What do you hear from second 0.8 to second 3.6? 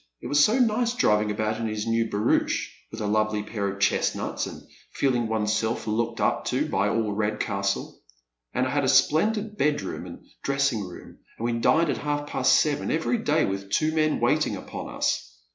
driving about in his new barouche, with a lovely